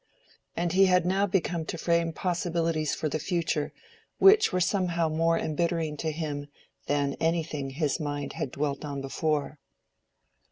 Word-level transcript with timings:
And 0.55 0.73
he 0.73 0.87
had 0.87 1.03
begun 1.29 1.57
now 1.59 1.63
to 1.65 1.77
frame 1.77 2.11
possibilities 2.11 2.95
for 2.95 3.07
the 3.07 3.19
future 3.19 3.71
which 4.17 4.51
were 4.51 4.59
somehow 4.59 5.09
more 5.09 5.37
embittering 5.37 5.95
to 5.97 6.11
him 6.11 6.47
than 6.87 7.13
anything 7.19 7.69
his 7.69 7.99
mind 7.99 8.33
had 8.33 8.49
dwelt 8.51 8.83
on 8.83 8.99
before. 9.01 9.59